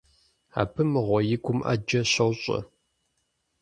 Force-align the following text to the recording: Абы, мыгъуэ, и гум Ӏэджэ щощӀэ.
Абы, 0.61 0.81
мыгъуэ, 0.91 1.19
и 1.35 1.37
гум 1.43 1.59
Ӏэджэ 1.63 2.01
щощӀэ. 2.11 2.59